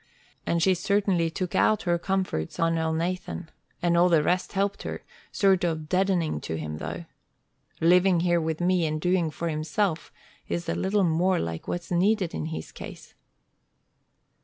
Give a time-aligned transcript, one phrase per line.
[0.47, 3.49] And she certainly took out her comforts on Elnathan,
[3.83, 7.05] and all the rest helped her sort of deadening to him, though.
[7.79, 10.11] Living here with me and doing for himself
[10.47, 13.13] is a little more like what's needed in his case."